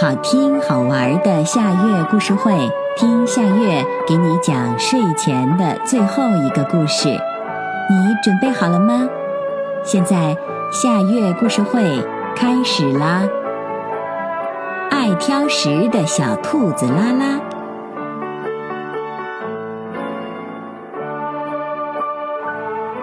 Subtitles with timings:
[0.00, 7.08] 好听好玩的夏月故事会，听夏月给你讲睡前的最后一个故事。
[7.10, 9.06] 你准备好了吗？
[9.84, 10.34] 现在
[10.72, 12.02] 夏月故事会
[12.34, 13.24] 开始啦！
[14.90, 17.40] 爱挑食的小兔子拉拉，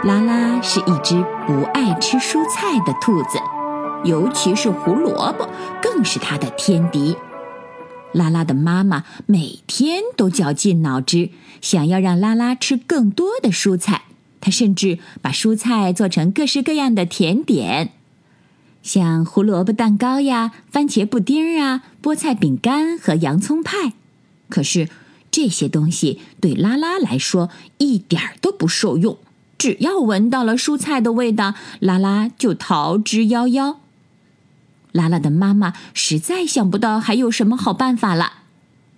[0.01, 3.37] 拉拉是一只不爱吃蔬菜的兔子。
[4.07, 5.49] 尤其是胡萝卜，
[5.81, 7.17] 更是他的天敌。
[8.13, 11.29] 拉拉的妈妈每天都绞尽脑汁，
[11.61, 14.03] 想要让拉拉吃更多的蔬菜。
[14.39, 17.91] 她甚至把蔬菜做成各式各样的甜点，
[18.81, 23.91] 像胡萝卜蛋糕呀、番茄布丁啊、菠菜饼干和洋葱派。
[24.47, 24.87] 可是
[25.29, 29.17] 这些东西对拉拉来说一点都不受用。
[29.57, 33.75] 只要闻到了蔬菜的味道，拉拉就逃之夭夭。
[34.97, 38.43] 拉拉的妈妈实在想不到还有什么好办法了，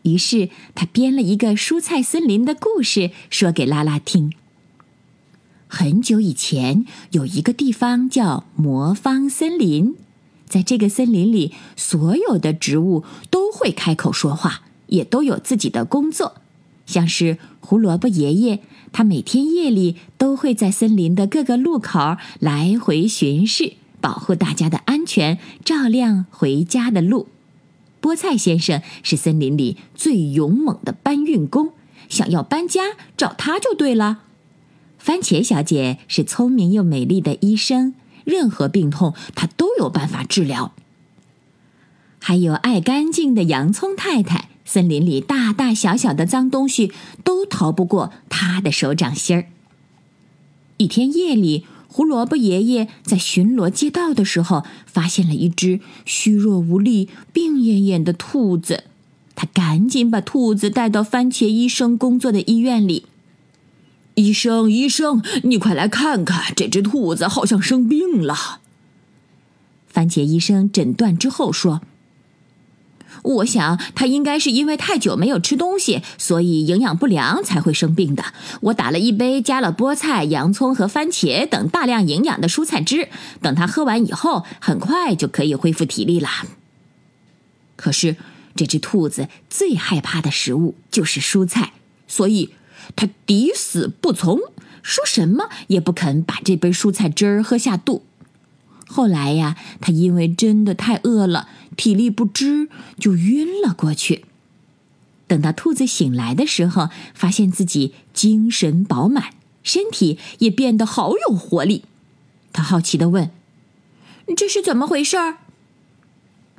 [0.03, 4.31] 于是她编了一个蔬菜森林的故事，说给拉拉听。
[5.67, 9.93] 很久以前，有一个地方叫魔方森林，
[10.47, 16.37] 在这个森林里，所有的植物都会开口说话，也都有自己的工作。
[16.87, 18.61] 像是胡萝卜爷爷，
[18.91, 23.73] 他每天夜里都会在森林的各个路口来回巡视。
[24.01, 27.27] 保护大家的安全，照亮回家的路。
[28.01, 31.73] 菠菜先生是森林里最勇猛的搬运工，
[32.07, 34.19] 想要搬家找他就对了。
[34.97, 40.73] 番茄小姐是聪明又美丽的医生，任何病痛她都有办法治疗。
[42.19, 49.47] 还有爱干净的洋葱太太，森林里大大小小的脏东西都逃不过她的手掌心儿。
[50.77, 51.65] 一天夜里。
[51.91, 58.83] 胡萝卜爷爷在巡逻街道的时候，发现了一只虚弱无力、病恹恹的兔子。
[59.35, 63.07] 他赶紧把兔子带到番茄医生工作的医院里。
[64.13, 68.59] 医生，医生，你快来看看，这只兔子好像生病了。
[69.87, 71.81] 番茄医生诊断之后说。
[73.23, 78.23] 我想，他应该是因为太久没有吃东西，所以营养不良才会生病的。
[78.61, 83.09] 我打了一杯加了菠菜、洋葱和番茄等大量营养的蔬菜汁，
[83.41, 86.29] 等他喝完以后，很快就可以恢复体力了。
[87.75, 88.15] 可是，
[88.55, 91.73] 这只兔子最害怕的食物就是蔬菜，
[92.07, 92.53] 所以
[92.95, 94.39] 它抵死不从，
[94.81, 98.03] 说什么也不肯把这杯蔬菜汁儿喝下肚。
[98.91, 102.67] 后来呀，他因为真的太饿了，体力不支，
[102.99, 104.25] 就晕了过去。
[105.27, 109.25] 等到兔子醒来的时候，发现自己精神饱满，
[109.61, 111.83] 身体也变得好有活力。
[112.51, 113.29] 他好奇的问
[114.35, 115.17] ：“这是怎么回事？”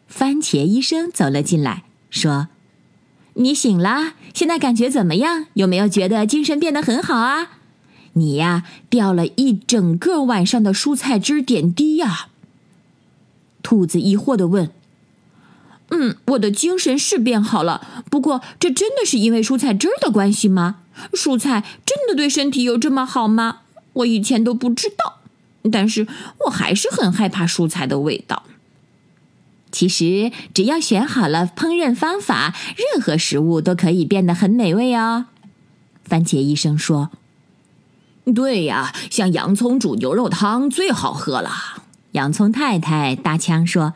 [0.06, 2.46] 番茄医生走了进来，说
[3.34, 5.46] ：“你醒了，现在感觉怎么样？
[5.54, 7.58] 有没有觉得精神变得很好啊？”
[8.14, 12.26] 你呀，掉了一整个晚上的蔬菜汁点滴呀！
[13.62, 14.70] 兔子疑惑的问
[15.90, 20.80] ：“嗯，我的精神是变好了，不过这真的是因为蔬菜汁的关系吗？
[21.12, 23.60] 蔬菜真的对身体有这么好吗？
[23.92, 25.20] 我以前都不知道，
[25.70, 26.08] 但是
[26.46, 28.42] 我还是很害怕蔬菜的味道。
[29.70, 35.26] 其实，只要选好了烹饪方法，任何食物都可以变得很美味哦。”
[36.04, 37.10] 番茄医生说。
[38.34, 41.50] 对呀，像洋葱煮牛肉汤最好喝了。
[42.12, 43.94] 洋葱太太搭腔说：“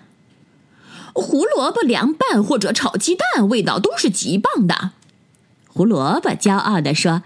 [1.13, 4.93] 胡萝卜凉拌或者炒鸡蛋，味道都是极棒的。”
[5.69, 7.23] 胡萝卜骄傲地说：“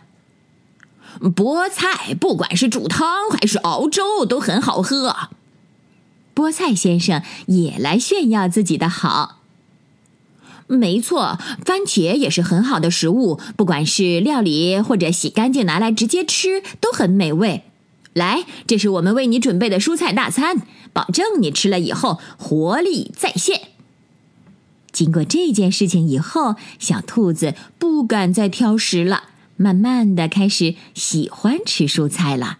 [1.20, 5.14] 菠菜不管是煮汤还是熬粥都很好喝。”
[6.34, 9.37] 菠菜先生也来炫耀自己的好。
[10.68, 17.64] 没错，番茄也是很好的食物，不管是料理或者洗干净拿来直接吃，都很美味。
[18.12, 20.62] 来，这是我们为你准备的蔬菜大餐，
[20.92, 23.68] 保证你吃了以后活力再现。
[24.92, 29.24] 经过这件事情以后，小兔子不敢再挑食了，
[29.56, 32.58] 慢慢的开始喜欢吃蔬菜了。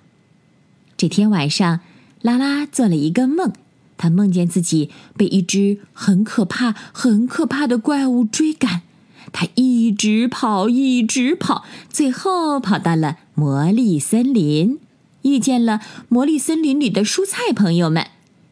[0.96, 1.81] 这天晚上，
[2.22, 3.52] 拉拉做了一个梦。
[3.98, 8.80] 他梦见自己被一只很可怕、很可怕的怪物追赶，
[9.32, 14.78] 他一直跑，一直跑，最后跑到了魔力森林，
[15.22, 18.06] 遇见了魔力森林里的蔬菜朋友们。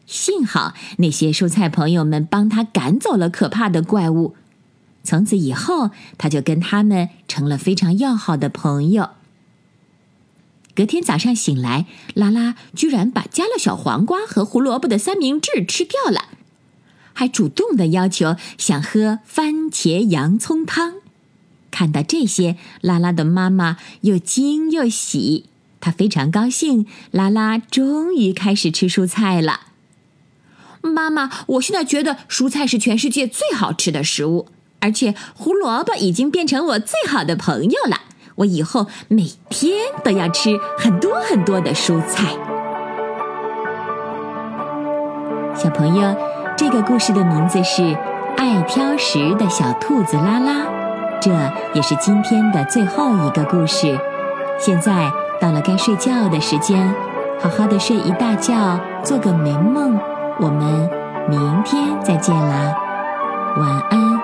[0.05, 4.35] 幸好那些蔬菜朋友们帮他赶走了可怕的怪物，
[5.03, 9.09] 从此以后，他就跟他们成了非常要好的朋友。
[10.77, 16.25] 隔天早上醒来，拉拉居然把加了小黄瓜和胡萝卜的三明治吃掉了，
[17.13, 20.97] 还主动的要求想喝番茄洋葱汤。
[21.71, 25.45] 看到这些，拉拉的妈妈又惊又喜，
[25.79, 29.61] 她非常高兴，拉拉终于开始吃蔬菜了。
[30.81, 34.47] 妈妈，我现在觉得蔬菜是全世界最好吃的食物，
[34.81, 38.01] 而且胡萝卜已经变成我最好的朋友了。
[38.37, 39.71] 我以后每天
[40.03, 42.29] 都要吃很多很多的蔬菜。
[45.55, 46.15] 小朋友，
[46.55, 47.81] 这个故事的名字是
[48.37, 50.51] 《爱挑食的小兔子拉拉》，
[51.19, 51.31] 这
[51.73, 53.97] 也是今天的最后一个故事。
[54.59, 55.11] 现在
[55.41, 56.93] 到了该睡觉的时间，
[57.39, 59.99] 好好的睡一大觉，做个美梦。
[60.39, 60.87] 我们
[61.27, 62.75] 明天再见啦，
[63.57, 64.16] 晚安。